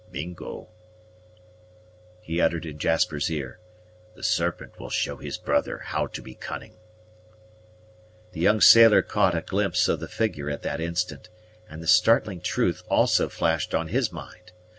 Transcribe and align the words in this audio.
"Mingo!" 0.11 0.67
he 2.21 2.41
uttered 2.41 2.65
in 2.65 2.79
Jasper's 2.79 3.29
ear. 3.29 3.59
"The 4.15 4.23
Serpent 4.23 4.79
will 4.79 4.89
show 4.89 5.17
his 5.17 5.37
brother 5.37 5.77
how 5.77 6.07
to 6.07 6.23
be 6.23 6.33
cunning." 6.33 6.77
The 8.31 8.39
young 8.39 8.61
sailor 8.61 9.03
caught 9.03 9.37
a 9.37 9.43
glimpse 9.43 9.87
of 9.87 9.99
the 9.99 10.07
figure 10.07 10.49
at 10.49 10.63
that 10.63 10.81
instant, 10.81 11.29
and 11.69 11.83
the 11.83 11.87
startling 11.87 12.41
truth 12.41 12.81
also 12.89 13.29
flashed 13.29 13.75
on 13.75 13.89
his 13.89 14.11
mind. 14.11 14.53